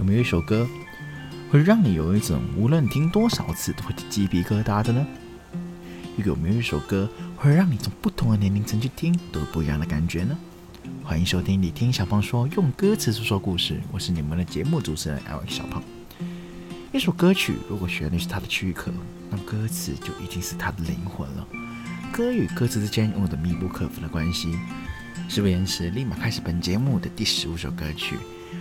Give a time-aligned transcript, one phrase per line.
[0.00, 0.66] 有没有一首歌
[1.50, 5.06] 会让你有一种无论听多少次都会鸡皮疙瘩的呢？
[6.24, 10.34] 有没有一首歌会让你从不同的年龄层去听都有不一样的感觉呢？
[11.04, 13.78] 欢迎收听《你听小胖说》，用歌词诉说故事。
[13.92, 15.82] 我是你们的节目主持人 L 小胖。
[16.92, 18.90] 一首歌曲如果旋律是它的躯壳，
[19.28, 21.46] 那歌词就一定是它的灵魂了。
[22.10, 24.58] 歌与歌词之间拥有着密不可分的关系。
[25.28, 28.16] 事不宜迟，立马开始本节目的第十五首歌曲。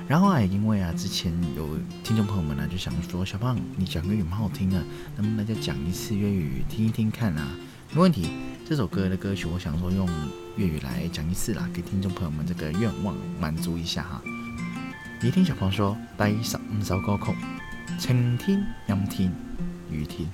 [0.09, 4.83] 然后啊，因为啊，之前有听众朋友们呢就想说，小胖你讲粤语蛮好听的，
[5.15, 7.47] 能不能再讲一次粤语听一听看啊？
[7.91, 8.27] 没问题，
[8.67, 10.09] 这首歌的歌曲，我想说用
[10.57, 14.19] 粤语来讲一次啦，给听众朋友们这个愿望满足一下哈。
[15.21, 17.31] 你听小胖说，第十五首歌曲，
[17.99, 19.31] 晴天、阴天、
[19.91, 20.27] 雨天，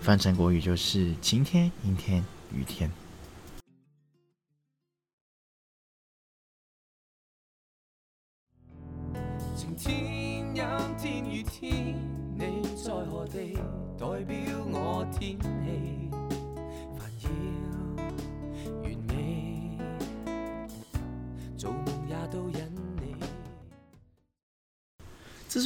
[0.00, 2.24] 翻成国语就是晴天、阴天、
[2.54, 2.88] 雨天。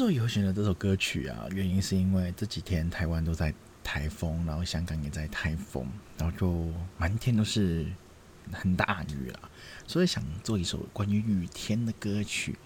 [0.01, 3.53] 之所以会选择这首歌曲啊，原因是因为这几天台湾都在
[3.85, 7.87] 台风，然后香港也在台风，然后就满天都是
[8.51, 9.51] 很大雨了，
[9.87, 12.59] 所以想做一首关于雨天的歌曲。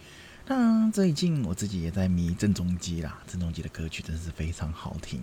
[0.46, 5.20] 那最近我自己也在迷郑中基啦，郑中基的歌曲真的是非常好听。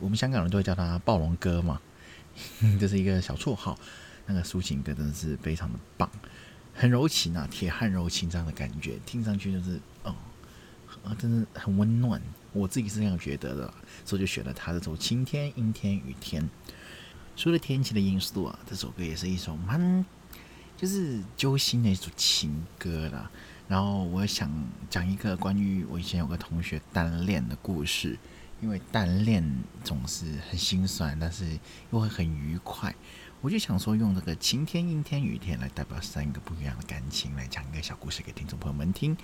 [0.00, 1.80] 我们香港人都会叫他暴龙哥嘛，
[2.80, 3.78] 这是一个小绰号。
[4.26, 6.10] 那个抒情歌真的是非常的棒，
[6.74, 10.12] 很柔情啊，铁汉柔情这样的感觉，听上去就是哦。
[11.04, 12.20] 啊，真的很温暖，
[12.52, 16.48] 我自己是这样觉得的，所以就选了他这首晴天、阴天、雨天。
[17.36, 20.04] 除了天气的因素啊，这首歌也是一首蛮
[20.76, 23.30] 就是揪心的一首情歌啦。
[23.68, 24.50] 然后我想
[24.90, 28.18] 讲一个关于我以前有个同学单恋的故事，
[28.60, 29.42] 因为单恋
[29.82, 31.58] 总是很心酸，但是
[31.90, 32.94] 又会很愉快。
[33.40, 39.16] 我就想说，用这个晴天、阴天、雨天来代表三个不一样的感情，来讲一个小故事给听众朋友们听。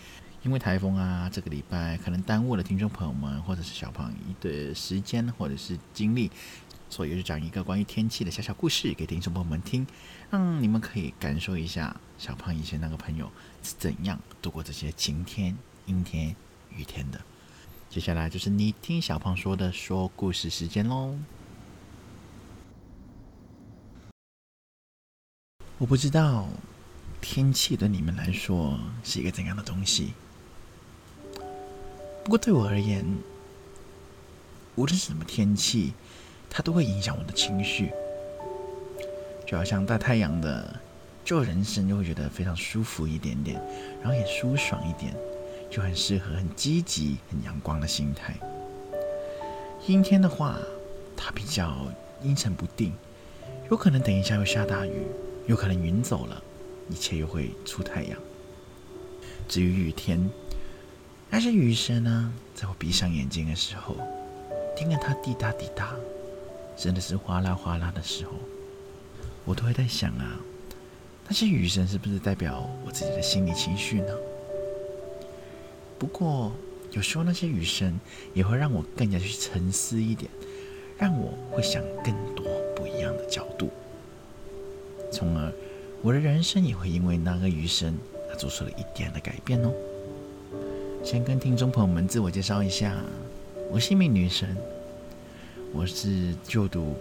[0.45, 6.31] 因为台风啊，这个礼拜可能耽误了听众朋友们或者是小胖一的时间或者是精力，
[6.89, 9.87] 所以就讲一个关于天气的小小故事给听众朋友们听，
[10.31, 13.31] 让你们可以感受一下小胖以前那个朋友
[13.63, 15.57] 是怎样度过这些晴天、
[15.87, 16.35] 阴天、
[16.71, 17.21] 雨天的。
[17.91, 21.19] 接下来就是你听小胖说的说故事时间喽。
[25.79, 26.49] 我不知道
[27.21, 30.13] 天气对你们来说是一个怎样的东西。
[32.29, 33.03] 不过对我而言，
[34.75, 35.95] 无论是什么天气，
[36.51, 37.91] 它都会影响我的情绪。
[39.47, 40.79] 就好像大太阳的，
[41.25, 43.59] 就人生就会觉得非常舒服一点点，
[44.03, 45.17] 然后也舒爽一点，
[45.71, 48.35] 就很适合很积极、很阳光的心态。
[49.87, 50.59] 阴天的话，
[51.17, 51.79] 它比较
[52.23, 52.93] 阴沉不定，
[53.71, 55.07] 有可能等一下又下大雨，
[55.47, 56.43] 有可能云走了，
[56.91, 58.19] 一切又会出太阳。
[59.49, 60.29] 至于雨天，
[61.31, 63.97] 那些雨声呢，在我闭上眼睛的时候，
[64.75, 65.95] 听着它滴答滴答，
[66.77, 68.33] 真的是哗啦哗啦的时候，
[69.45, 70.41] 我都会在想啊，
[71.29, 74.13] 那些雨声是不是代表我自己的心理情绪呢？
[75.99, 76.51] 不过
[76.93, 78.01] 有时候那些雨声
[78.33, 80.31] 也会让我更加去沉思一点，
[80.97, 83.71] 让我会想更多不一样的角度，
[85.13, 85.53] 从而
[86.01, 87.97] 我的人生也会因为那个雨声
[88.31, 89.71] 而做出了一点的改变哦。
[91.05, 92.95] 先跟听众朋友们自我介绍一下，
[93.71, 94.49] 我是一名女生，
[95.73, 96.95] 我是就读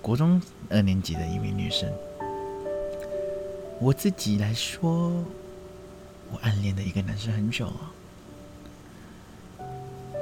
[0.00, 0.40] 国中
[0.70, 1.90] 二年级的一名女生。
[3.78, 5.22] 我自己来说，
[6.32, 7.92] 我暗恋的一个男生很久了，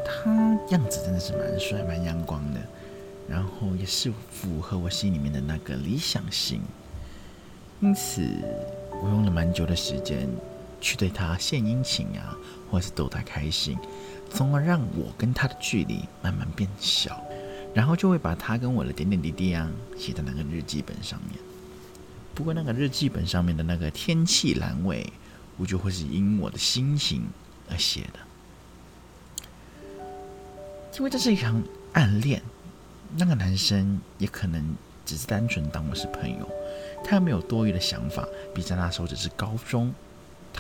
[0.05, 2.61] 他样子真的是蛮帅、蛮阳光的，
[3.29, 6.61] 然后也是符合我心里面的那个理想型，
[7.81, 8.27] 因此
[9.01, 10.29] 我用了蛮久的时间。
[10.81, 12.37] 去对他献殷勤啊，
[12.71, 13.77] 或是逗他开心，
[14.31, 17.21] 从而让我跟他的距离慢慢变小，
[17.75, 21.39] 然后就会把他跟我的点点滴滴啊写在那个日记本上面。
[22.35, 25.13] 不过那个日记本上面的那个天气栏位，
[25.57, 27.27] 我就会是因我的心情
[27.69, 28.21] 而写的，
[30.97, 31.61] 因为这是一场
[31.95, 32.41] 暗恋，
[33.17, 36.49] 那个男生也可能只是单纯当我是朋友，
[37.03, 39.93] 他没有多余的想法，毕竟那时候只是高中。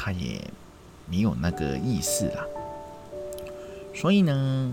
[0.00, 0.40] 他也
[1.10, 2.46] 没有那个意思啦，
[3.92, 4.72] 所以呢，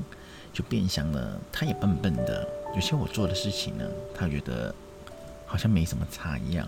[0.54, 1.42] 就变相了。
[1.52, 3.84] 他也笨笨的，有些我做的事情呢，
[4.14, 4.74] 他觉得
[5.48, 6.68] 好像没什么差一样，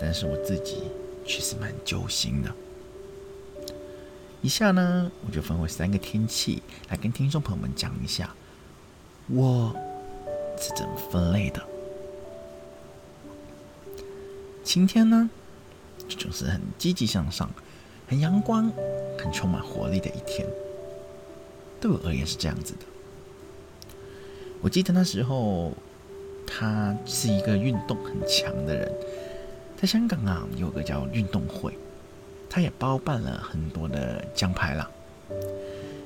[0.00, 0.84] 但是我自己
[1.26, 2.50] 却是蛮揪心的。
[4.40, 8.34] 以下呢，我就分为三个天气来跟听众朋友们讲一下，
[9.28, 9.76] 我
[10.58, 11.62] 是怎么分类的。
[14.64, 15.28] 晴天呢，
[16.08, 17.50] 这种是很积极向上、
[18.06, 18.70] 很阳光、
[19.18, 20.46] 很充满活力的一天，
[21.80, 22.80] 对我而言是这样子的。
[24.60, 25.72] 我记得那时候，
[26.46, 28.92] 他是一个运动很强的人，
[29.76, 31.72] 在香港啊，有个叫运动会。
[32.48, 34.88] 他也包办了很多的奖牌啦，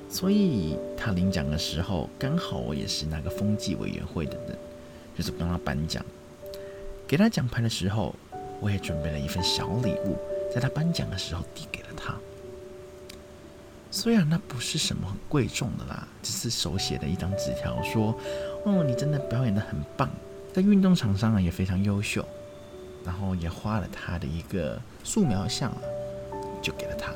[0.08, 4.58] 所以他领奖的时候，刚好我也是那个风纪委员会的人，
[5.16, 6.04] 就是帮他颁奖。
[7.06, 8.14] 给他奖牌的时候，
[8.60, 10.16] 我也准备了一份小礼物，
[10.54, 12.14] 在他颁奖的时候递给了他。
[13.90, 18.14] 虽然那不是什么很贵重的啦，只是手写的一张纸条，说
[18.64, 20.08] ：“哦，你真的表演的很棒，
[20.52, 22.24] 在运动场上也非常优秀。”
[23.04, 25.78] 然后也画了他的一个素描像啊。
[26.62, 27.10] 就给了他，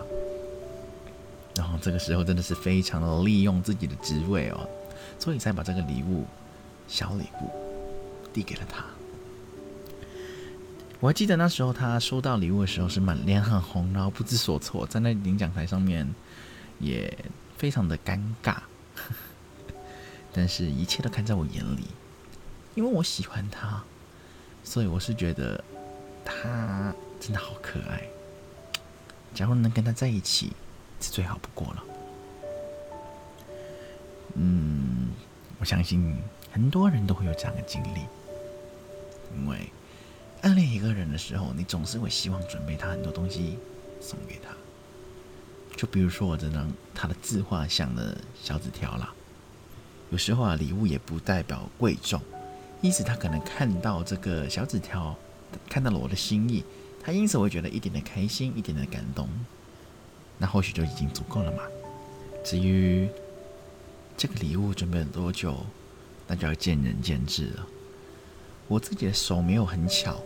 [1.54, 4.66] 然后这个时候真的是非常的利用自己的职位哦，
[5.18, 6.24] 所以才把这个礼物
[6.88, 7.50] 小礼物
[8.32, 8.86] 递给了他。
[11.00, 16.08] 我还记得那时候他收到礼物的时候是满脸很红，然后不知所措，站在领奖台上面
[16.78, 17.14] 也
[17.58, 18.56] 非常的尴尬，
[20.32, 21.88] 但是一切都看在我眼里，
[22.74, 23.82] 因为我喜欢他，
[24.62, 25.62] 所以我是觉得
[26.24, 28.02] 他真的好可爱。
[29.34, 30.52] 假如能跟他在一起，
[31.00, 31.84] 是最好不过了。
[34.36, 35.10] 嗯，
[35.58, 36.16] 我相信
[36.50, 38.00] 很多人都会有这样的经历，
[39.36, 39.70] 因为
[40.44, 43.56] 暗恋一个人的时候，你总是会希望准备他很多东西
[43.98, 44.54] 送给他。
[45.74, 49.10] 就比如说我这张他的自画像的小纸条啦，
[50.10, 52.20] 有时候啊，礼物也不代表贵重，
[52.82, 55.16] 意思他可能看到这个小纸条，
[55.66, 56.62] 看到了我的心意。
[57.02, 59.26] 他因此会觉得一点点开心，一点点感动，
[60.36, 61.62] 那或许就已经足够了嘛。
[62.44, 63.08] 至于
[64.14, 65.56] 这个礼物准备了多久，
[66.26, 67.66] 那就要见仁见智了。
[68.68, 70.18] 我自己的手没有很巧，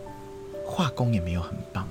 [0.71, 1.89] 画工也没有很棒，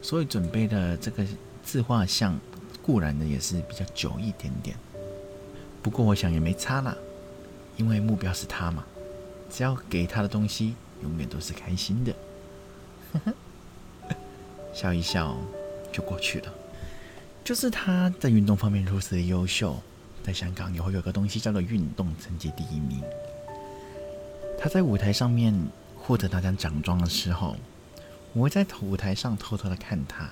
[0.00, 1.24] 所以准备的这个
[1.62, 2.36] 自画像
[2.82, 4.74] 固然的也是比较久一点点。
[5.82, 6.96] 不过我想也没差啦，
[7.76, 8.84] 因为目标是他嘛，
[9.50, 12.12] 只要给他的东西永远都是开心的。
[13.12, 13.34] 呵呵。
[14.72, 15.36] 笑一笑
[15.92, 16.54] 就过去了。
[17.44, 19.78] 就是他在运动方面如此的优秀，
[20.22, 23.02] 在香港也会有个东西叫做运动成绩第一名。
[24.58, 25.54] 他在舞台上面
[25.96, 27.56] 获得那张奖状的时候，
[28.32, 30.28] 我会在舞台上偷偷的看他。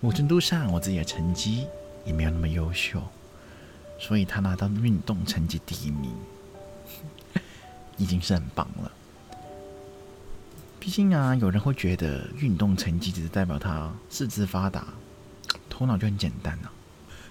[0.00, 1.66] 某程度上，我自己的成绩
[2.04, 3.02] 也没有那么优秀，
[3.98, 6.10] 所以他拿到运动成绩第一名，
[7.96, 8.90] 已经是很棒了。
[10.78, 14.86] 毕竟啊，有人会觉得运动成绩只是代表他四肢发达，
[15.68, 16.72] 头脑就很简单啊，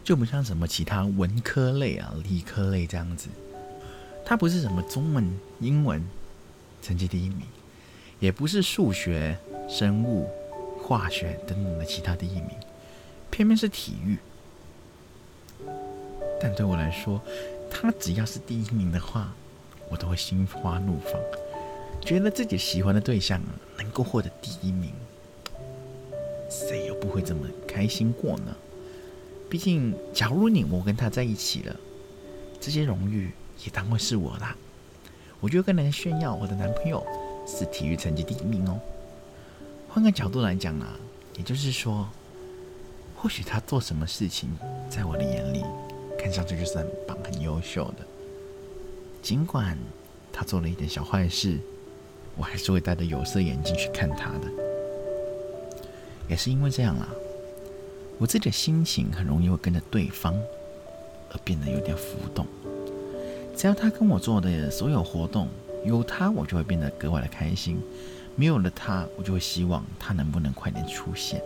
[0.03, 3.27] 就不像什么其他文科类啊、理科类这样子。
[4.23, 6.07] 他不是什么中文、英文
[6.83, 7.41] 成绩第一名，
[8.19, 9.35] 也不是数学、
[9.69, 10.27] 生物、
[10.81, 12.49] 化学等等的其他第一名，
[13.29, 14.17] 偏偏是体育。
[16.41, 17.21] 但对我来说，
[17.69, 19.31] 他只要是第一名的话，
[19.87, 21.21] 我都会心花怒放。
[22.01, 23.39] 觉得自己喜欢的对象
[23.77, 24.91] 能够获得第一名，
[26.49, 28.55] 谁又不会这么开心过呢？
[29.49, 31.75] 毕竟，假如你我跟他在一起了，
[32.59, 33.31] 这些荣誉
[33.63, 34.55] 也当会是我啦。
[35.39, 37.05] 我就跟人家炫耀我的男朋友
[37.45, 38.79] 是体育成绩第一名哦。
[39.89, 40.97] 换个角度来讲啊，
[41.35, 42.07] 也就是说，
[43.15, 44.49] 或许他做什么事情，
[44.89, 45.63] 在我的眼里
[46.17, 48.05] 看上去就是很棒、很优秀的，
[49.21, 49.77] 尽管
[50.31, 51.57] 他做了一点小坏事。
[52.37, 54.47] 我还是会戴着有色眼镜去看他的，
[56.29, 57.09] 也是因为这样啦，
[58.17, 60.33] 我自己的心情很容易会跟着对方
[61.33, 62.47] 而变得有点浮动。
[63.57, 65.49] 只要他跟我做的所有活动
[65.83, 67.75] 有他，我就会变得格外的开心；
[68.35, 71.41] 没有了他，我就会希望他能不能快点出现。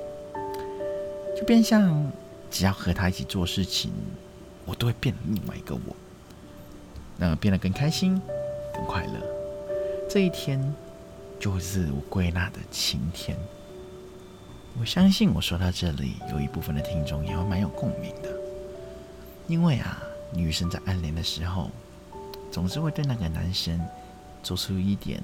[1.36, 2.12] 就变相，
[2.50, 3.92] 只要和他一起做事情，
[4.66, 5.96] 我都会变另外一个我，
[7.18, 8.22] 那变得更开心、
[8.74, 9.13] 更快乐。
[10.10, 10.74] 这一天。
[11.40, 13.38] 就会是我归纳的晴天。
[14.80, 18.32] 我相信我说到这里，有一部分的听众也会蛮有共鸣的。
[19.48, 21.70] 因为啊，女生在暗恋的时候，
[22.50, 23.78] 总是会对那个男生
[24.42, 25.22] 做出一点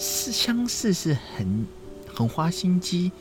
[0.00, 1.66] 是相似是很
[2.12, 3.12] 很花心机，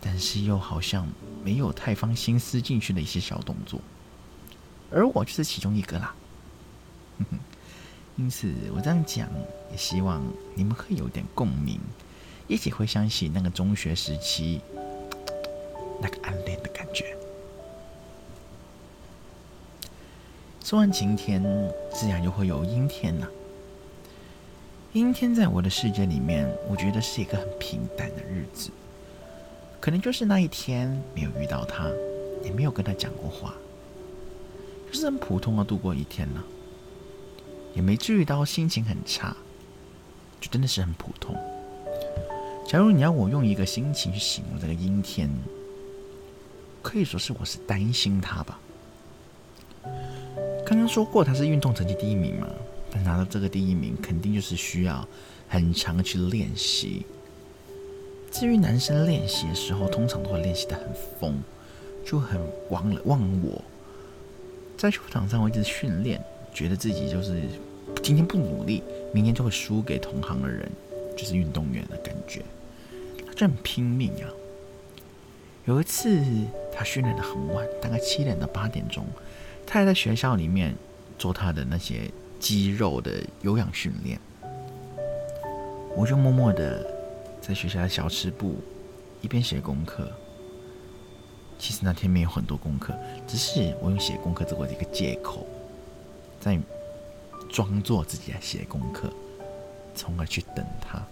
[0.00, 1.06] 但是又好像
[1.44, 3.78] 没有太放心思进去的一些小动作。
[4.90, 6.14] 而我就是其中一个啦。
[8.16, 9.28] 因此，我这样讲，
[9.70, 10.22] 也希望
[10.54, 11.78] 你们会有点共鸣，
[12.46, 14.60] 一起回想起那个中学时期
[16.00, 17.14] 那个暗恋的感觉。
[20.64, 21.42] 说完晴天，
[21.92, 23.28] 自然就会有阴天了。
[24.94, 28.70] 阴天在我的世界里面，我觉得是一个很平淡的日子，
[29.80, 31.90] 可能就是那一天没有遇到他，
[32.44, 33.56] 也没有跟他讲过话，
[34.88, 36.44] 就是很普通的度过一天了，
[37.74, 39.36] 也没至于到心情很差，
[40.40, 41.34] 就真的是很普通。
[42.64, 45.28] 假如你要我用一个心情去形容这个阴天，
[46.82, 48.60] 可以说是我是担心他吧。
[50.64, 52.46] 刚刚说过他是运动成绩第一名嘛，
[52.94, 55.06] 但拿到这个第一名，肯定就是需要
[55.48, 57.04] 很长的去练习。
[58.30, 60.84] 至于男生练习的时候，通常都会练习的很
[61.18, 61.42] 疯，
[62.06, 63.62] 就很忘了忘我，
[64.76, 66.22] 在球场上会一直训练，
[66.52, 67.42] 觉得自己就是
[68.00, 68.82] 今天不努力，
[69.12, 70.70] 明天就会输给同行的人，
[71.16, 72.42] 就是运动员的感觉。
[73.26, 74.30] 他就很拼命啊。
[75.64, 76.22] 有一次
[76.72, 79.04] 他训练的很晚，大概七点到八点钟。
[79.66, 80.74] 他还在学校里面
[81.18, 82.10] 做他的那些
[82.44, 84.20] 肌肉的有氧训练，
[85.96, 86.86] 我就默默的
[87.40, 88.56] 在学校的小吃部
[89.22, 90.12] 一边写功课。
[91.58, 92.92] 其实那天没有很多功课，
[93.26, 95.46] 只是我用写功课作为一个借口，
[96.38, 96.60] 在
[97.50, 99.10] 装作自己在写功课，
[99.94, 101.02] 从而去等他。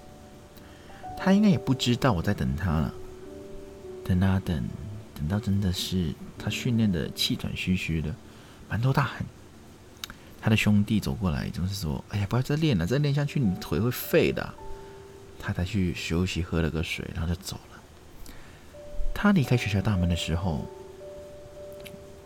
[1.16, 2.94] 他应该也不知道我在等他了。
[4.04, 4.62] 等啊等，
[5.14, 8.14] 等到真的是他训练的气喘吁吁的。
[8.68, 9.24] 满头大汗，
[10.42, 14.54] 他的兄弟走过来，就是说：“哎呀，不要再练了，再练下去你腿会废的。”
[15.38, 17.80] 他才去休息，喝了个水，然后就走了。
[19.14, 20.66] 他离开学校大门的时候，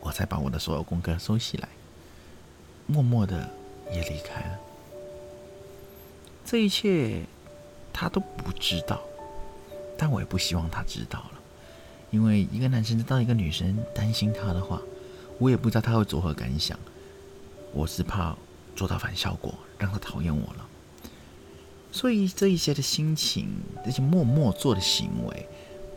[0.01, 1.69] 我才把我的所有功课收起来，
[2.87, 3.51] 默默的
[3.93, 4.59] 也离开了。
[6.45, 7.23] 这一切
[7.93, 9.03] 他都不知道，
[9.99, 11.33] 但我也不希望他知道了，
[12.11, 14.81] 因为一个男生知道一个女生担心他的话。
[15.39, 16.79] 我也不知道他会作何感想，
[17.77, 18.35] 我是怕
[18.75, 20.67] 做到反效果，让他讨厌我了。
[21.93, 23.51] 所以这一些的心情，
[23.85, 25.47] 这些默默做的行为，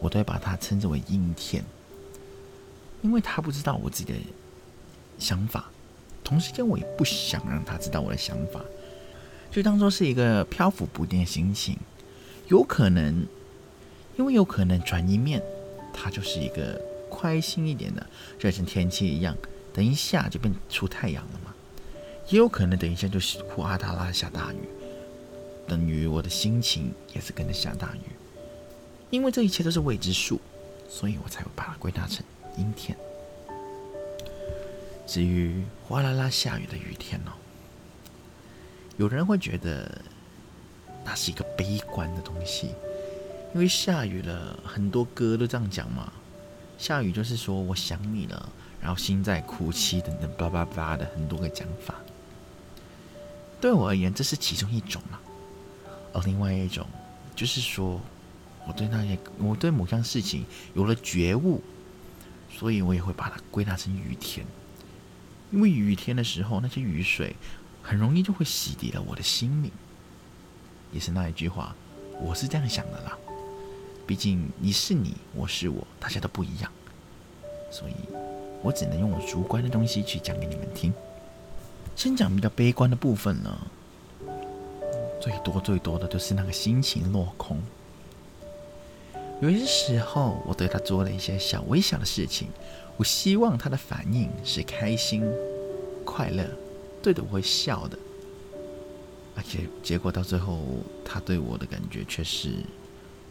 [0.02, 1.64] 我都会把它称之为阴天，
[3.02, 4.20] 因为他不知道我自己的
[5.18, 5.72] 想法，
[6.22, 8.60] 同时间我也不想让他知道我的想法，
[9.50, 11.78] 就当做是一个漂浮不定的心情，
[12.50, 13.26] 有可能，
[14.18, 15.42] 因为有可能转一面，
[15.94, 16.80] 他就是一个。
[17.22, 18.08] 开心一点的，
[18.38, 19.36] 就像天气一样，
[19.74, 21.54] 等一下就变出太阳了嘛。
[22.30, 24.58] 也有可能等一下就哗啦啦下大雨，
[25.68, 28.12] 等于我的心情也是跟着下大雨。
[29.10, 30.40] 因为这一切都是未知数，
[30.88, 32.24] 所以我才会把它归纳成
[32.56, 32.96] 阴天。
[35.08, 37.34] 至于哗啦啦下雨的雨天哦，
[38.98, 40.00] 有人会觉得
[41.04, 42.68] 那是一个悲观的东西，
[43.56, 46.14] 因为下雨了，很多歌都这样讲嘛。
[46.78, 51.96] 下雨就是说我想你了，然后心在哭泣等等，叭叭叭的很多个讲法。
[53.62, 55.20] 对我而言，这是其中一种嘛。
[56.14, 56.86] 而另外一种
[57.36, 58.00] 就是说，
[58.68, 61.62] 我对那些我对某项事情有了觉悟，
[62.52, 64.46] 所以我也会把它归纳成雨天。
[65.52, 67.36] 因为雨天的时候，那些雨水
[67.82, 69.72] 很容易就会洗涤了我的心灵。
[70.92, 71.76] 也是那一句话，
[72.20, 73.18] 我是这样想的啦。
[74.08, 76.72] 毕竟你是你，我是我，大家都不一样，
[77.72, 77.94] 所以
[78.62, 80.92] 我只能用我主观的东西去讲给你们听。
[82.00, 83.58] 先讲比较悲观的部分呢，
[85.20, 87.62] 最多最多的就是那个心情落空。
[89.42, 92.48] 有些时候，我对他做了一些小微小的事情，
[92.96, 95.30] 我希望他的反应是开心、
[96.06, 96.46] 快乐，
[97.04, 98.00] 对着我会笑的，
[99.36, 100.58] 而且结果到最后，
[101.04, 102.54] 他对我的感觉却是。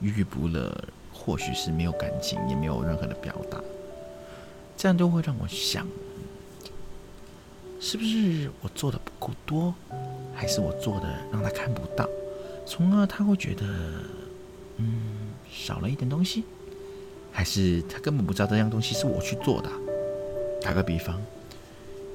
[0.02, 0.70] 郁郁不乐，
[1.10, 3.58] 或许是没有感情，也没有任何的表达，
[4.76, 5.88] 这样就会让我想，
[7.80, 9.74] 是不是我做的不够多，
[10.34, 12.08] 还是我做的让他看不到，
[12.66, 13.64] 从而他会觉得，
[14.76, 16.44] 嗯，少了一点东西，
[17.32, 19.70] 还是他根本不知道这样东西是我去做的。
[20.60, 21.20] 打个比方，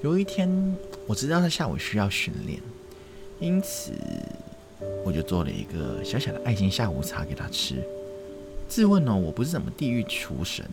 [0.01, 0.49] 有一天
[1.07, 2.59] 我知道他下午需要训练，
[3.39, 3.91] 因此。
[5.05, 7.81] 我就做了一个小小的爱心下午茶给他吃。
[8.67, 10.65] 自问呢，我不是什么地狱厨神，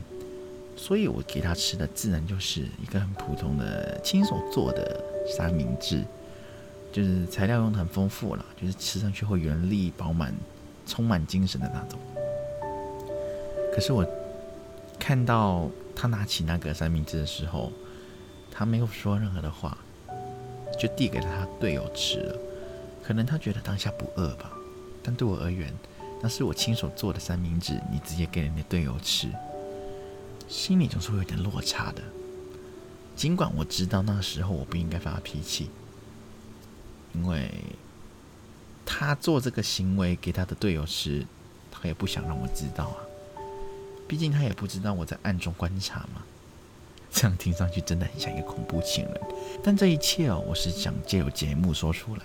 [0.80, 4.98] 所以我给他吃的自然就是一个很普通的亲手做的
[5.36, 6.02] 三明治，
[6.90, 10.34] 就是材料用的很丰富了，就是吃上去会原力饱满、
[10.86, 12.00] 充满精神的那种。
[13.74, 14.06] 可是我
[14.98, 17.70] 看到他拿起那个三明治的时候，
[18.50, 19.76] 他没有说任何的话，
[20.80, 22.38] 就递给了他队友吃了。
[23.04, 24.50] 可能他觉得当下不饿吧，
[25.02, 25.70] 但对我而言，
[26.22, 29.28] 那是我亲手做的三明治，你直接给人家队友吃，
[30.50, 32.02] 心里总是会有点落差的。
[33.14, 35.70] 尽管我知道那时候我不应该发脾气，
[37.14, 37.48] 因为
[38.84, 41.24] 他做这个行为给他的队友时，
[41.70, 42.98] 他也不想让我知道啊。
[44.08, 46.22] 毕竟他也不知道我在暗中观察嘛。
[47.12, 49.20] 这样听上去真的很像一个恐怖情人，
[49.62, 52.22] 但这一切哦，我是想借由节目说出来。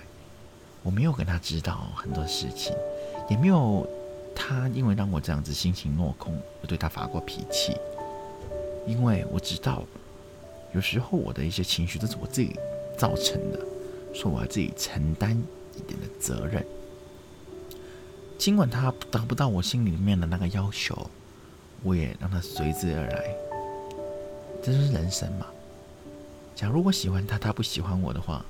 [0.81, 2.75] 我没有跟他知道很多事情，
[3.29, 3.87] 也没有
[4.35, 7.75] 他因为让我这样子心情落空而对他发过脾气。
[8.85, 9.83] 因为我知道，
[10.73, 12.55] 有时候我的一些情绪都是我自己
[12.97, 13.59] 造成的，
[14.13, 15.31] 所以我要自己承担
[15.75, 16.65] 一点的责任。
[18.37, 21.09] 尽管他达不到我心里面的那个要求，
[21.83, 23.35] 我也让他随之而来。
[24.61, 25.47] 这就是人生嘛。
[26.55, 28.45] 假如我喜欢他，他不喜欢我的话，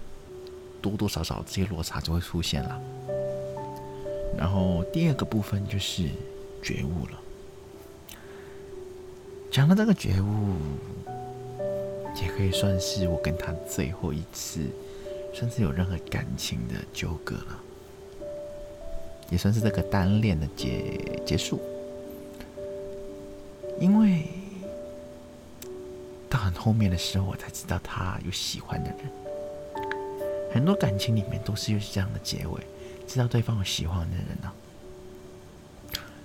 [0.81, 2.81] 多多少少这些落差就会出现了。
[4.37, 6.09] 然后第二个部分就是
[6.61, 7.21] 觉悟了。
[9.55, 10.57] 讲到这个觉悟，
[12.21, 14.59] 也可以算是我跟他最后一次，
[15.33, 17.57] 算是有任何感情的纠葛了，
[19.29, 21.61] 也算是这个单恋的结结束，
[23.79, 24.27] 因为。
[26.27, 28.97] 到很后面的时候，我才知道他有喜欢的人。
[30.53, 32.61] 很多感情里面都是有这样的结尾，
[33.07, 34.51] 知道对方有喜欢的人呢。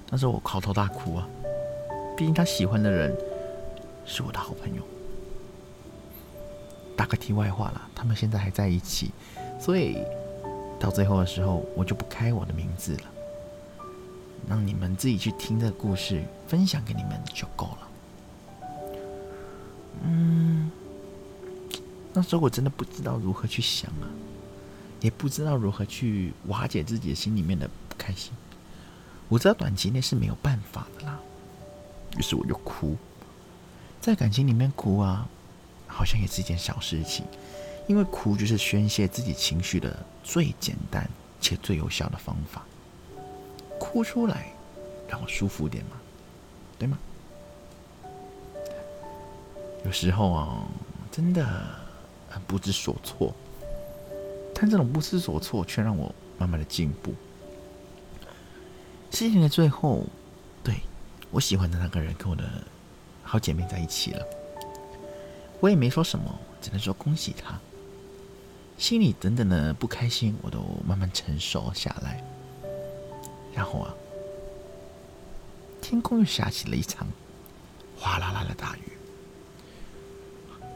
[0.08, 1.28] 那时候我嚎啕大哭啊，
[2.21, 3.17] 毕竟他喜欢的人
[4.05, 4.83] 是我的好朋友。
[6.95, 9.11] 打个题外话了，他们现在还在一起，
[9.59, 9.97] 所以
[10.79, 13.05] 到最后的时候，我就不开我的名字了，
[14.47, 17.89] 让你们自己去听这个故事，分享给你们就够了。
[20.03, 20.71] 嗯，
[22.12, 24.05] 那时候我真的不知道如何去想啊，
[25.00, 28.31] 也不知道如何去瓦解自己心里面的不开心。
[29.31, 31.19] 我知道短期内是没有办法的啦，
[32.19, 32.97] 于是我就哭，
[34.00, 35.29] 在感情里面哭啊，
[35.87, 37.25] 好像也是一件小事情，
[37.87, 41.08] 因为哭就是宣泄自己情绪的最简单
[41.41, 42.65] 且最有效的方法。
[43.78, 44.52] 哭出来，
[45.08, 45.97] 让我舒服点嘛，
[46.78, 46.99] 对吗？
[49.84, 50.65] 有时候啊，
[51.11, 51.47] 真的
[52.28, 53.34] 很不知所措，
[54.54, 57.15] 但这种不知所措却让我慢慢的进步。
[59.11, 60.04] 事情的最后，
[61.30, 62.45] 我喜欢的那个人跟我的
[63.23, 64.26] 好姐妹在一起了，
[65.60, 67.58] 我也没说什么，只能说恭喜他。
[68.76, 72.25] 心里等等的不开心，我都慢慢承受下来。
[73.54, 73.95] 然后啊，
[75.80, 77.06] 天空又下起了一场
[77.97, 78.80] 哗啦啦的大雨。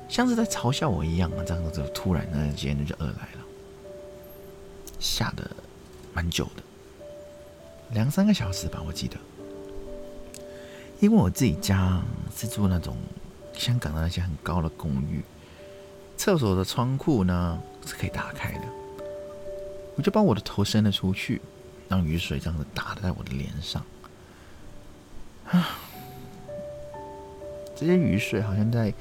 [0.08, 1.42] 像是在嘲笑我一样啊！
[1.44, 3.44] 这样子就突然呢，间就饿来了，
[5.00, 5.50] 下的
[6.12, 6.62] 蛮久的，
[7.90, 9.16] 两三个小时吧，我记得。
[11.04, 12.00] 因为我自己家
[12.34, 12.96] 是住那种
[13.52, 15.22] 香港的那些很高的公寓，
[16.16, 18.62] 厕所的窗户呢是可以打开的，
[19.96, 21.42] 我就把我的头伸了出去，
[21.90, 23.84] 让雨水这样子打在我的脸上。
[25.50, 25.76] 啊，
[27.76, 28.92] 这些雨水好像在。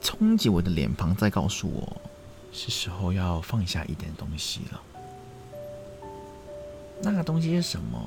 [0.00, 2.00] 冲击我的脸庞，在告诉我，
[2.52, 4.80] 是时候要放下一点东西了。
[7.02, 8.00] 那个东西是什么？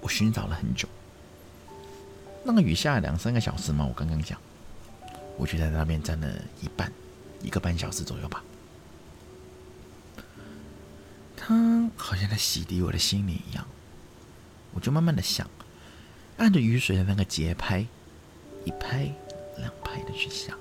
[0.00, 0.88] 我寻找了很久。
[2.42, 3.86] 那个雨下了两三个小时吗？
[3.86, 4.40] 我刚刚讲，
[5.36, 6.28] 我就在那边站了
[6.60, 6.92] 一半，
[7.42, 8.42] 一个半小时左右吧。
[11.36, 13.66] 它好像在洗涤我的心灵一样。
[14.72, 15.48] 我就慢慢的想，
[16.36, 17.84] 按着雨水的那个节拍，
[18.64, 19.10] 一拍
[19.58, 20.56] 两拍的去想。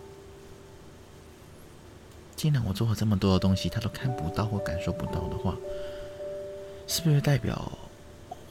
[2.36, 5.56] 既然我做了这么多的东西，他都看不到或感受不到的话，
[6.88, 7.72] 是不是代表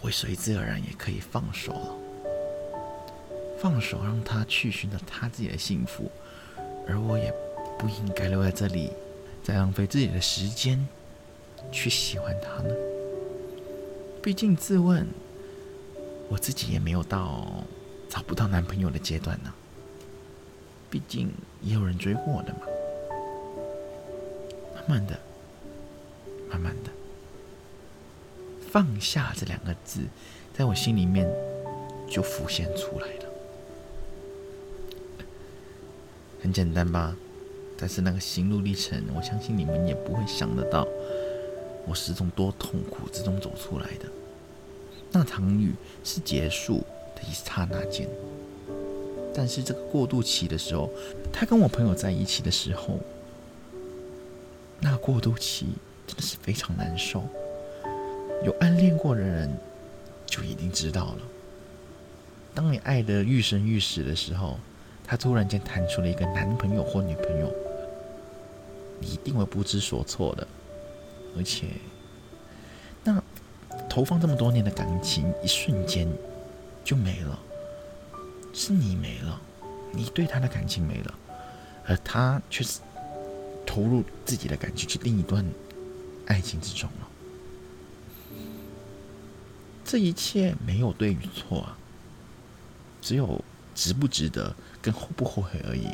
[0.01, 1.98] 会随之而然也可以放手了？
[3.61, 6.11] 放手让他去寻找他自己的幸福，
[6.87, 7.33] 而我也
[7.79, 8.91] 不应该留在这里，
[9.43, 10.87] 再浪费自己的时间
[11.73, 12.75] 去喜欢他呢？
[14.23, 15.07] 毕竟自问，
[16.29, 17.65] 我自己也没有到
[18.09, 19.53] 找不到男朋友的阶段呢。
[20.91, 22.61] 毕竟也有人追过我的嘛。
[24.75, 25.19] 慢慢的，
[26.49, 26.91] 慢慢的，
[28.71, 30.01] 放下这两个字，
[30.57, 31.31] 在我心里面
[32.09, 33.28] 就浮现出来了。
[36.49, 37.15] 很简单吧？
[37.77, 40.89] 但是那个心路历程，我相信你们也不会想得到，
[41.87, 44.07] 我是从多痛苦之中走出来的。
[45.13, 46.79] 那场雨是结束
[47.15, 48.09] 的一刹那间，
[49.35, 50.89] 但是这个过渡期的时候，
[51.31, 52.99] 他跟我朋友在一起的时候。
[54.81, 55.67] 那过渡期
[56.07, 57.25] 真的是非常难受，
[58.43, 59.55] 有暗恋过的人
[60.25, 61.19] 就一定知道了。
[62.55, 64.59] 当你爱的欲生欲死的时候，
[65.09, 67.51] 他突然间弹出了一个男朋友或女朋友，
[69.01, 70.47] 你一定会不知所措的。
[71.35, 71.67] 而且，
[73.03, 73.23] 那
[73.89, 76.07] 投放这么多年的感情，一瞬间
[76.85, 77.39] 就没了，
[78.53, 79.41] 是你没了，
[79.93, 81.15] 你对他的感情没了，
[81.87, 82.81] 而他却是
[83.65, 85.43] 投入自己的感情去另一段
[86.27, 87.09] 爱情之中了。
[89.87, 91.79] 这一切没有对与错啊，
[93.01, 93.43] 只有
[93.79, 95.87] 值不值得跟后不后悔而已。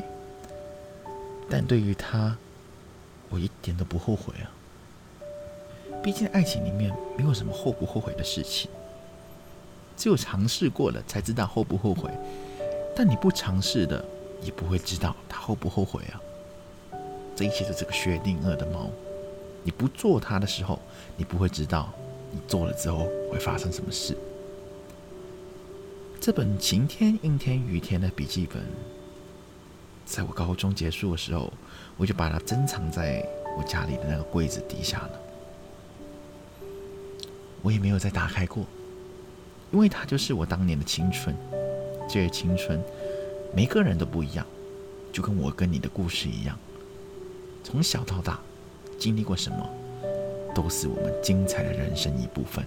[1.47, 2.35] 但对于他，
[3.29, 4.49] 我一点都不后悔啊。
[6.01, 8.71] 毕竟爱情里面没有什么后不后悔的事情，
[9.95, 12.09] 只有尝试过了才知道后不后悔。
[12.95, 14.03] 但你不尝试的，
[14.41, 16.19] 也不会知道他后不后悔啊。
[17.35, 18.89] 这一切是这个薛定谔的猫，
[19.61, 20.79] 你不做它的时候，
[21.15, 21.93] 你不会知道。
[22.31, 24.17] 你做了之后会发生什么事？
[26.25, 28.59] 这本晴天、阴天、雨天的笔记本，
[30.07, 31.53] 在我高中结束的时候，
[31.97, 33.23] 我就把它珍藏在
[33.55, 35.21] 我家里的那个柜子底下了。
[37.61, 38.65] 我也没有再打开过，
[39.71, 41.37] 因为它就是我当年的青春。
[42.09, 42.81] 这些青春，
[43.55, 44.43] 每个人都不一样，
[45.13, 46.57] 就跟我跟你的故事一样，
[47.63, 48.39] 从小到大
[48.97, 49.69] 经历过什么。
[50.55, 52.65] 都是我们精彩的人生一部分。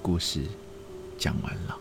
[0.00, 0.46] 故事
[1.20, 1.78] 讲完了，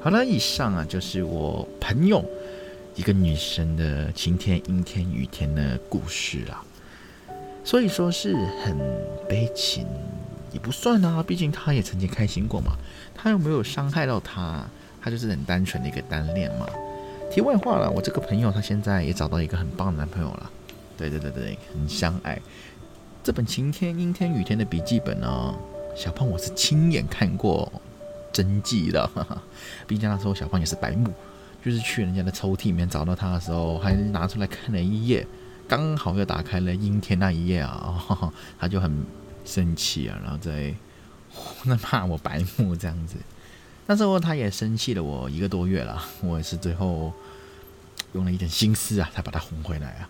[0.00, 2.24] 好了，以上啊就是我朋友
[2.94, 6.64] 一个女生的晴天、阴天、雨天的故事啦。
[7.62, 8.34] 所以说是
[8.64, 8.78] 很
[9.28, 9.86] 悲情，
[10.50, 12.72] 也不算啊，毕竟她也曾经开心过嘛。
[13.14, 14.66] 她又没有伤害到她，
[15.02, 16.66] 她就是很单纯的一个单恋嘛。
[17.30, 20.50] 题外话了，我这个朋友她现在也找到一个很棒的男朋友了。
[20.96, 22.40] 对对对对，很相爱。
[23.22, 25.54] 这本晴天、阴天、雨天的笔记本呢，
[25.94, 27.70] 小胖我是亲眼看过
[28.32, 29.08] 真迹的。
[29.86, 31.12] 毕竟那时候小胖也是白目，
[31.64, 35.26] 就是去人家的抽屉里面找到他的时候，还拿出来看了一页，
[35.68, 39.04] 刚好又打开了阴天那一页啊， 他就很
[39.44, 40.72] 生气啊，然后在
[41.64, 43.16] 那骂我白目这样子。
[43.86, 47.12] 那时候他也生气了我一个多月了， 我也是最后
[48.14, 50.08] 用了一点心思啊，才把他哄回来啊。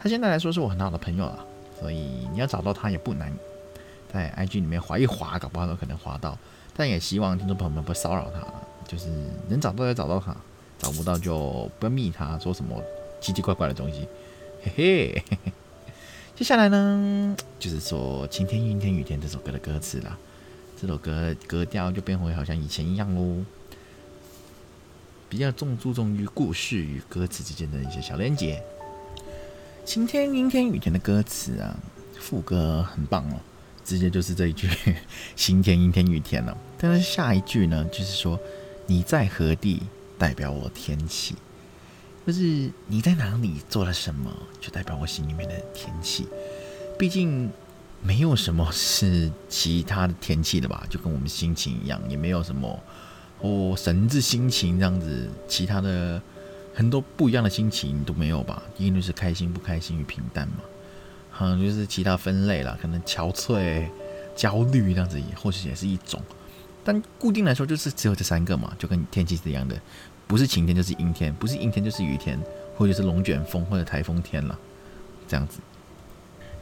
[0.00, 1.44] 他现在来说是我很好的朋友了，
[1.78, 3.32] 所以你要找到他也不难，
[4.12, 6.36] 在 IG 里面划一划，搞不好都可能划到。
[6.76, 8.40] 但也希望听众朋友们不骚扰他，
[8.88, 9.08] 就是
[9.48, 10.34] 能找到就找到他，
[10.78, 12.82] 找不到就不要密他，说什么
[13.20, 14.08] 奇奇怪怪的东西。
[14.62, 15.22] 嘿嘿，
[16.36, 20.16] 接下来呢，就是说晴天、阴天、雨天这首歌的歌词啦。
[20.80, 23.44] 这首歌格调就变回好像以前一样喽，
[25.28, 28.62] 比较重注重于故事与歌词之间的一些小连接。
[29.84, 31.76] 晴天、阴天、雨天的歌词啊，
[32.18, 33.36] 副歌很棒哦，
[33.84, 34.68] 直接就是这一句
[35.36, 36.56] “晴天、阴天、雨天”了。
[36.78, 38.38] 但是下一句呢，就是说
[38.86, 39.82] 你在何地，
[40.18, 41.34] 代表我天气，
[42.26, 46.26] 就是你在哪里做了什么，就代表我心里面的天气。
[46.98, 47.50] 毕竟
[48.02, 52.82] 没有什么是其他的天气的吧，就跟我们心情一样，也没有什么
[53.40, 56.20] 哦神志心情这样子，其他的。
[56.72, 58.62] 很多不一样的心情都没有吧？
[58.78, 60.58] 一律是开心、不开心与平淡嘛。
[61.40, 63.86] 嗯，就是其他分类了，可能憔悴、
[64.36, 66.20] 焦虑这样子，或许也是一种。
[66.84, 69.74] 但固定来说，就是只有这三个嘛，就跟天气是一样的，
[70.26, 72.38] 不是晴天就是阴天，不是阴天就是雨天，
[72.76, 74.58] 或者是龙卷风或者台风天了，
[75.26, 75.58] 这样子。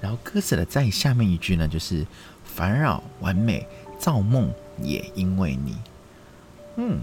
[0.01, 2.07] 然后歌词的再下面一句呢，就是
[2.45, 3.67] 烦扰、完美、
[3.99, 4.49] 造梦，
[4.81, 5.77] 也因为你。
[6.77, 7.01] 嗯，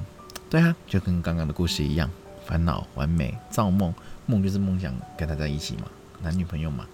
[0.49, 2.09] 对啊，就跟刚刚的故事一样。
[2.45, 3.93] 烦恼、完美、造梦，
[4.27, 5.83] 梦就是梦想跟他在一起嘛，
[6.21, 6.85] 男女朋友嘛，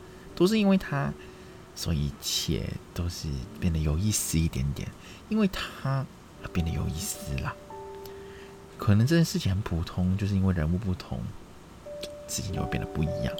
[0.42, 1.14] 都是因为他，
[1.76, 3.28] 所以一切都是
[3.60, 4.90] 变得有意思一点点，
[5.30, 6.04] 因为他
[6.42, 7.54] 而变得有意思啦。
[8.76, 11.20] 可能这件事情很普通，就是因为人物不同，
[12.28, 13.32] 事情就会变得不一样。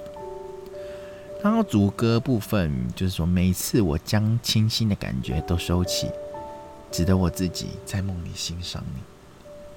[1.42, 6.08] 然后主歌部分就是说，每次我将清新的感觉都收起，
[6.92, 9.02] 只得我自己在梦里欣赏你。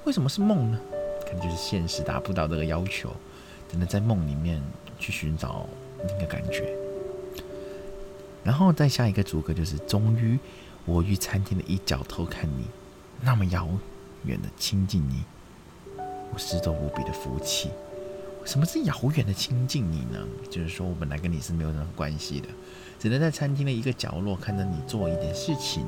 [0.03, 0.79] 为什么是梦呢？
[1.25, 3.11] 可能就是现实达不到这个要求，
[3.67, 4.61] 只能在梦里面
[4.99, 5.67] 去寻找
[6.07, 6.71] 那个感觉。
[8.45, 10.37] 然后再下一个主歌就是：终于，
[10.85, 12.67] 我于餐厅的一角偷看你，
[13.21, 13.67] 那么遥
[14.23, 15.23] 远的亲近你，
[16.31, 17.69] 我失落无比的福气。
[18.45, 20.23] 什么是遥远的亲近你呢？
[20.51, 22.47] 就是说我本来跟你是没有任何关系的，
[22.99, 25.83] 只能在餐厅的一个角落看着你做一点事情，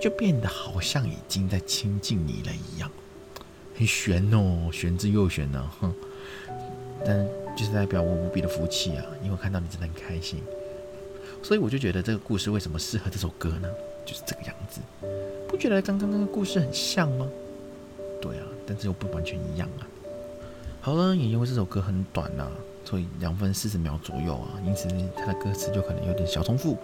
[0.00, 2.90] 就变得好像已经在亲近你了一样。
[3.76, 5.94] 很玄哦，玄之又玄呢，哼！
[7.06, 7.24] 但
[7.56, 10.40] 就是代表我无比的福气啊，因为我看到你真的很开心，
[11.44, 13.68] 所以我就觉得这个故事为什么适合这首歌呢？
[14.06, 14.80] 就是这个样子，
[15.46, 17.28] 不觉得刚刚那个故事很像吗？
[18.20, 19.86] 对啊，但是又不完全一样啊。
[20.80, 22.50] 好了，也因为这首歌很短啊，
[22.82, 26.78] 所以两分四十秒左右啊，因此它的歌词就可能有点小重复。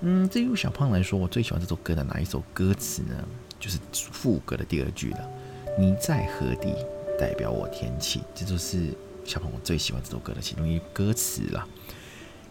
[0.00, 3.14] 嗯，对于小胖来说，我最喜欢这首歌的哪一首歌词呢？
[3.58, 5.30] 就是副歌的第二句了。
[5.78, 6.74] 你在何地？
[7.18, 8.94] 代表我天气，这就是
[9.26, 11.68] 小胖我最喜欢这首歌的其中一歌词了。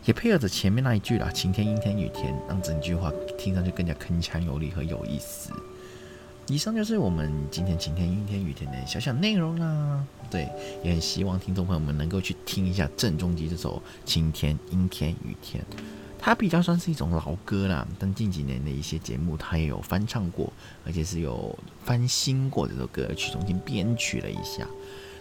[0.05, 5.51] 也配合着前面那一句啦，晴天、阴天、雨天，让整句话听上去更加铿锵有力和有意思。
[6.47, 10.03] 以上就是我们今天晴天、阴天、雨天的小小内容啦。
[10.31, 10.49] 对，
[10.83, 15.63] 也很希望听众朋友们能够去听一下郑中基这首《晴天、阴天、雨天》。
[16.17, 20.51] 它比较算是一种老歌啦，但近几年的一些节目，它也有翻唱过，
[20.85, 24.67] 而且是有翻新过这首歌曲，重新编曲了一下。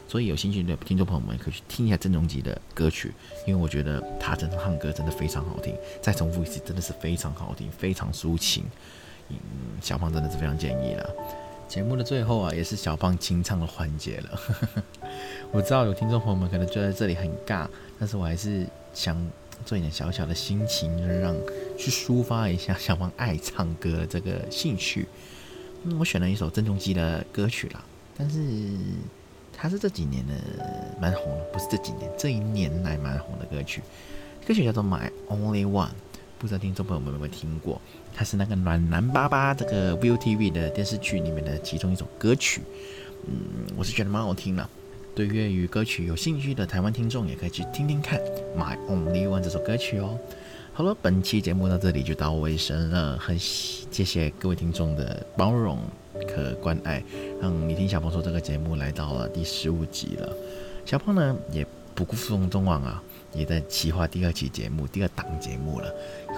[0.08, 3.12] 所以有兴趣的听众朋友们可以去听一下郑中基的歌曲，
[3.46, 5.74] 因为我觉得他的唱歌真的非常好听。
[6.02, 8.64] 再重复一次，真的是非常好听，非常抒情。
[9.28, 9.36] 嗯，
[9.80, 11.14] 小胖真的是非常建议了。
[11.68, 14.40] 节目的最后啊，也是小胖清唱的环节了。
[15.52, 17.68] 我知道有听众朋友们可能觉得这里很尬，
[18.00, 19.16] 但是我还是想。
[19.66, 21.34] 做一点小小的心情，让
[21.76, 25.08] 去抒发一下小胖爱唱歌的这个兴趣。
[25.82, 27.84] 嗯，我选了一首郑中基的歌曲啦，
[28.16, 28.38] 但是
[29.60, 30.34] 它是这几年的
[31.00, 33.82] 蛮红的，不是这几年，这一年来蛮红的歌曲。
[34.46, 35.88] 歌曲叫做《My Only One》，
[36.38, 37.80] 不知道听众朋友们有没有听过？
[38.14, 42.62] 它是那个暖男爸爸这个 ViuTV 的电视剧里面的其中一首歌曲。
[43.26, 44.68] 嗯，我是觉得蛮好听的。
[45.14, 48.20] 对粤语歌曲有兴趣的台湾听众也可以去听听看
[48.56, 50.16] 《My Only One》这首歌曲哦。
[50.72, 55.80] 好了，本期节目到这里就到尾声了，很谢谢各位听众的包容
[56.28, 57.02] 和关爱，
[57.40, 60.36] 嗯你听小胖说这个节目来到了第十五集了。
[60.84, 65.92] 小胖呢也不负众众望啊，也在企划第二期节目、第二档节目了，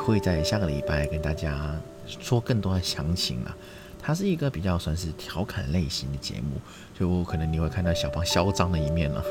[0.04, 1.74] 会在下个礼拜跟大家
[2.06, 3.56] 说更多的详情了。
[4.02, 6.60] 它是一个比较算是调侃类型的节目，
[6.98, 9.22] 就可能你会看到小胖嚣张的一面了。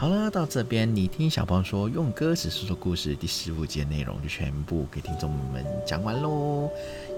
[0.00, 6.70] 好了，到这边你听小胖说用歌词说说故事第十五集内容就全部给听众们讲完喽，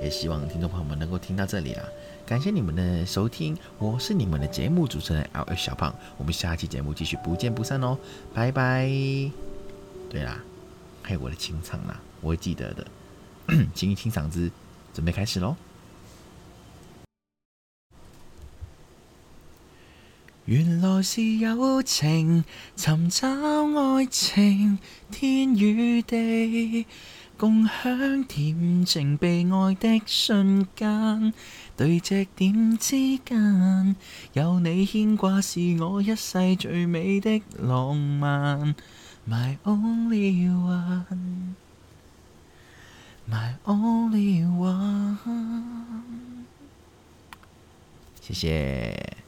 [0.03, 1.85] 也希望听众朋友们能够听到这里啦。
[2.27, 7.97] 感谢你们的收听，我是你们的节目主持人 L F 小胖，我们下期节目继续不见不散哦，
[8.35, 8.90] 拜拜。
[10.11, 10.42] 对啦，
[11.03, 12.85] 还有我的清唱啦，我会记得的，
[13.77, 14.51] 请你清嗓子，
[14.92, 15.55] 准备开始喽。
[20.44, 26.85] 原来是友情，寻找爱情，天与地，
[27.37, 31.33] 共享甜情被爱的瞬间，
[31.76, 33.94] 对只点之间，
[34.33, 38.74] 有你牵挂是我一世最美的浪漫。
[39.28, 40.50] My only
[43.28, 45.18] one，My only one，
[48.20, 49.21] 谢谢。